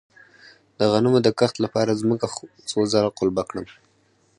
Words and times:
د 0.77 0.79
غنمو 0.91 1.19
د 1.23 1.29
کښت 1.39 1.55
لپاره 1.65 1.99
ځمکه 2.01 2.25
څو 2.69 2.79
ځله 2.91 3.09
قلبه 3.17 3.43
کړم؟ 3.49 3.65